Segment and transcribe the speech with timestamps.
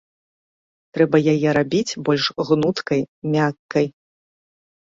[0.97, 3.01] Трэба яе рабіць больш гнуткай,
[3.37, 3.85] мяккай.